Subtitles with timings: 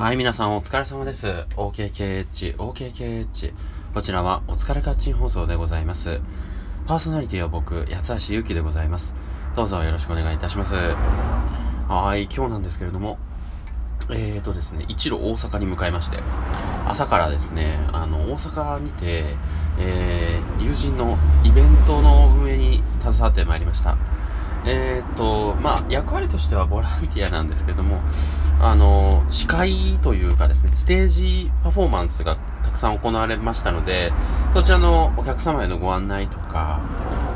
[0.00, 1.28] はい、皆さんお疲れ様です。
[1.56, 3.52] OKKH、OKKH。
[3.92, 6.22] こちらはお疲れカッチン放送でございます。
[6.86, 9.14] パーソナリティは僕、八橋ゆきでございます。
[9.54, 10.74] どうぞよろしくお願いいたします。
[10.74, 13.18] はい、今日なんですけれども、
[14.08, 16.16] えーとですね、一路大阪に向かいまして、
[16.86, 19.24] 朝からですね、あの、大阪にて、
[19.78, 23.98] えー、友人のイベントの運営に携わってまいりました。
[24.66, 28.00] えー、っと、まあ、役割としてはボランティアなんですけども、
[28.60, 34.12] あの、司会というかですね、ステージパフォーマンスがたくさん行われましたので、
[34.54, 36.80] そちらのお客様へのご案内とか、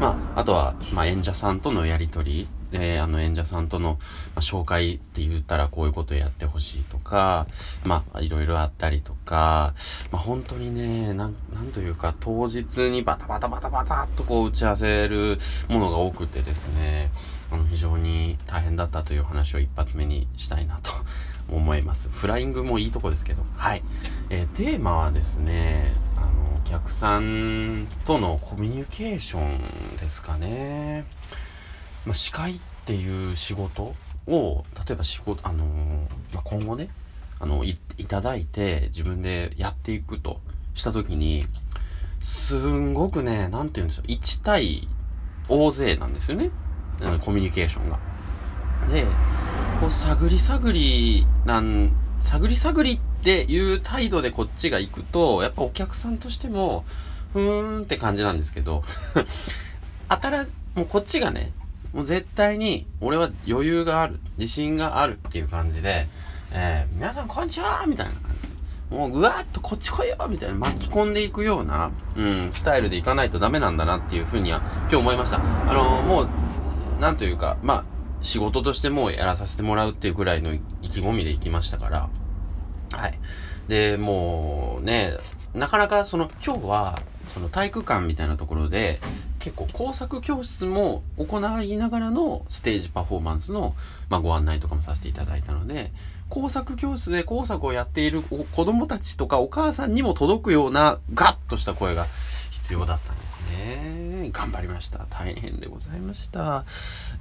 [0.01, 3.96] まあ、あとは、まあ、演者さんとのやりとり、えー、あの演者さんとの、ま
[4.37, 7.47] あ、紹介って言ったらこういうことをやってほしいとか、
[7.84, 9.74] まあ、いろいろあったりとか、
[10.10, 15.38] まあ、本当にね、なん、なんというか、当日にバタバタバタバタっとこう打ち合わせる
[15.69, 17.10] ものが多くてですね、
[17.50, 20.91] あの、非常に大変だったという話を一発目にしたいなと
[21.48, 22.09] 思います。
[22.09, 23.84] フライングもいいとこですけど、はい。
[24.30, 31.05] えー、テーマはですね、あの、お客さんとのコミュニケーションですかね。
[32.06, 33.94] まあ、司会っていう仕事
[34.27, 35.69] を、例えば仕事、あのー
[36.34, 36.88] まあ、今後ね、
[37.41, 40.41] あのい、いただいて自分でやっていくと
[40.75, 41.47] したときに、
[42.20, 44.88] すんごくね、なんて言うんでしょう、1対
[45.48, 46.50] 大勢なんですよね。
[47.02, 47.98] あのコミュニケーションが。
[48.91, 49.05] で、
[49.80, 56.84] こう、探り探りなん、探り探りっていう態度でこっちが行くと、やっぱお客さんとしても、
[57.32, 58.82] ふーんって感じなんですけど、
[60.08, 61.52] あたら、もうこっちがね、
[61.95, 66.09] もう絶対に、俺は余裕がある、自信があるっていう感じで、
[66.53, 68.34] えー、皆さんこんにちはみたいな感
[68.91, 68.97] じ。
[68.97, 75.37] もう、ぐわーっとこっち来いよみたいな巻き込んでいくような、うん、スタイルでいかないとダメなんだなっていうふうには、今日思いました。
[75.37, 76.28] あのー、もう、
[77.00, 77.84] なんというか、まあ、
[78.22, 82.09] 仕事としてもうやらさせてもらうっていうぐらいの意気込みで行きましたから、
[82.91, 83.17] はい。
[83.69, 85.12] で、もう、ね、
[85.55, 88.98] なかなかその、今日は、その体育館みたいなところで、
[89.45, 93.75] 結構工作教室も行いながらのステージパフォーマンスの、
[94.09, 95.93] まあ、ご案内とかもさせていただいたので、
[96.31, 102.06] 工作教室で工作をやっている子供たちとかお母さんにも届くようなガッとした声が
[102.53, 104.31] 必要だったんですね。
[104.32, 105.06] 頑張りました。
[105.10, 106.65] 大変でございました。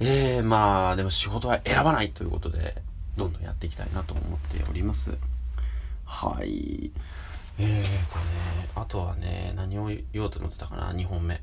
[0.00, 2.76] えー、まあ、でも仕事は選ばないということで、
[3.18, 5.14] どんどんやっていきたいなと思っております。
[6.06, 6.90] はい。
[7.58, 11.42] えーとね、あとはね、何を言おうと思ってたかな、2本目。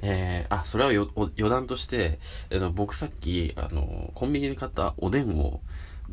[0.00, 2.18] えー、あ、それはよ余談として、
[2.50, 5.60] えー、僕さっき、あの、コンビニで買ったおでんを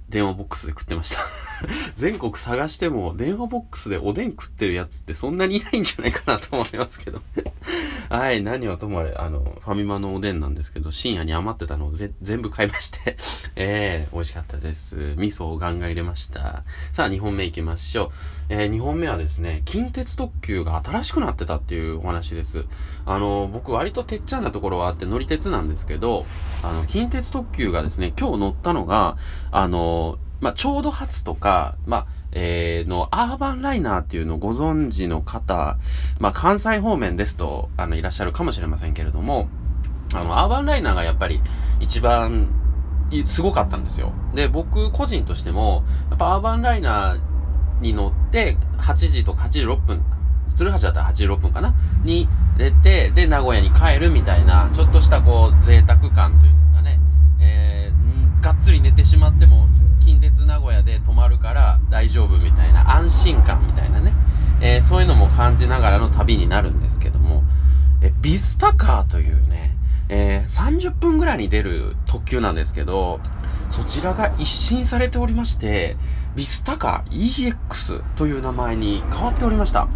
[0.10, 1.20] 電話ボックスで食ってました。
[1.96, 7.22] 全国探しても電話ボックスでおでん食ってるやつってそんなにいないんじゃないかなと思いますけど。
[8.10, 13.18] はい、何はともあれ、あの、ファミマのおでんなんですけど、深夜に余ってたのを全部買いまして、
[13.56, 15.16] えー、美味しかったです。
[15.18, 16.64] 味噌をガンガン入れました。
[16.94, 18.12] さあ、2本目行きましょう。
[18.50, 22.66] えー、2本目はですね、近鉄特急が新しくなってたっていうお話です。
[23.08, 26.26] あの、僕割とてっちゃんなところはあって乗り鉄なんですけど、
[26.62, 29.18] あの、近鉄特急がですね、今日乗ったのが、
[29.52, 30.05] あの、
[30.42, 35.78] まあ、ちょうど発とか、まあ、えー、の、アーバンライナーっていうのをご存知の方、
[36.20, 39.48] まあ、関西方面ですと、あの、いらっしゃるかもしれませんけれども、
[40.14, 41.42] あの、アーバンライナーがやっぱり
[41.80, 42.50] 一番、
[43.24, 44.12] すごかったんですよ。
[44.34, 47.20] で、僕個人としても、やっぱアーバンライナー
[47.82, 50.04] に乗って、8時とか8時6分、
[50.50, 51.74] 鶴橋だったら8時6分かな？
[52.04, 57.00] に出て、で、名古屋に帰るみたいな、ちょっとしたこう、贅沢感というんですかね。
[57.40, 59.68] えー、がっつり寝てしまっても、
[60.46, 64.14] 名古屋で泊まるから大丈夫みたいな安心感みたいなね、
[64.62, 67.44] えー、そういうのも感じながらの旅になるんですけども、
[68.02, 69.76] えビスタカーというね、
[70.10, 73.20] えー、30分ぐらいに出る特急なんですけど、
[73.70, 75.98] そちらが一新されておりまして、
[76.36, 79.88] ビスタカー EX という名前に変わっておりました。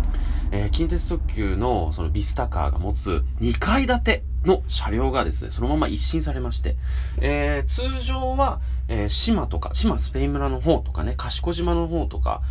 [0.51, 6.75] えー、近鉄特急のそのビスタカーが持つ2階建ての車両がですね、そのまま一新されまして、
[7.21, 12.41] えー、通常は、えー、島とか、島スペイン村の方とかね、賢島の方とか、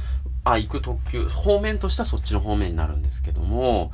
[0.45, 3.91] あ、行く特急、方面としてはそっちの方面になるんですけども、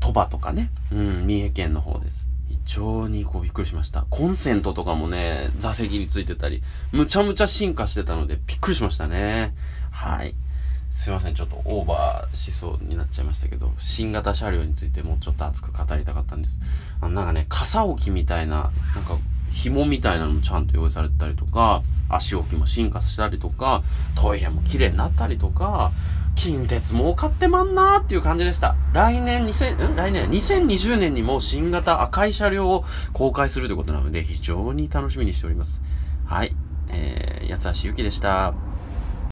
[0.00, 2.28] 鳥羽とかね、うん、三重県の方です。
[2.48, 4.06] 非常にこうびっくりしました。
[4.10, 9.54] コンセントとかもね、座席についてたり、むちゃむちゃ進化してたのでびっくりしましたね。
[9.90, 10.34] はい。
[10.90, 12.77] すいません、ちょっとオーバーしそう
[13.08, 16.60] っちゃいましたけど、新型車両についてもうちょっと熱く語りたかったんです。
[17.00, 19.16] あの、なんかね、傘置きみたいな、なんか、
[19.52, 23.82] 紐みたいなのもちゃんと用意されてたりとか、足置きも進化したりとか、
[24.14, 25.90] トイレも綺麗になったりとか、
[26.36, 28.76] 近鉄儲かってまんなーっていう感じでした。
[28.92, 35.82] 来年2000、ん来年、2020年にも新型赤い車両を公開するということなので、非常に楽しみにしております。
[36.24, 36.54] はい。
[36.90, 38.67] えー、八橋ゆきでした。